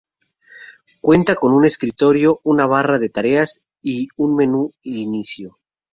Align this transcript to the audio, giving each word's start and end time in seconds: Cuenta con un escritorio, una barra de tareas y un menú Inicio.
Cuenta 0.99 1.35
con 1.35 1.53
un 1.53 1.63
escritorio, 1.63 2.41
una 2.43 2.65
barra 2.65 2.97
de 2.97 3.09
tareas 3.09 3.67
y 3.83 4.07
un 4.17 4.35
menú 4.35 4.71
Inicio. 4.81 5.59